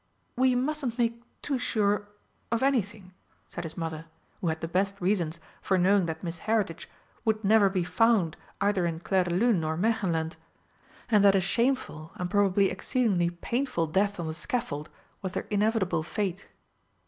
"We 0.35 0.55
mustn't 0.55 0.97
make 0.97 1.21
too 1.43 1.59
sure 1.59 2.07
of 2.51 2.63
anything," 2.63 3.13
said 3.47 3.63
his 3.65 3.77
mother, 3.77 4.07
who 4.39 4.47
had 4.47 4.59
the 4.61 4.67
best 4.67 4.99
reasons 4.99 5.39
for 5.61 5.77
knowing 5.77 6.07
that 6.07 6.23
Miss 6.23 6.39
Heritage 6.49 6.89
would 7.23 7.43
never 7.43 7.69
be 7.69 7.83
found 7.83 8.35
either 8.59 8.87
in 8.87 9.01
Clairdelune 9.01 9.63
or 9.63 9.77
Märchenland, 9.77 10.37
and 11.11 11.23
that 11.23 11.35
a 11.35 11.39
shameful 11.39 12.13
and 12.15 12.31
probably 12.31 12.71
exceedingly 12.71 13.29
painful 13.29 13.85
death 13.85 14.19
on 14.19 14.25
the 14.25 14.33
scaffold 14.33 14.89
was 15.21 15.33
their 15.33 15.45
inevitable 15.51 16.01
fate. 16.01 16.47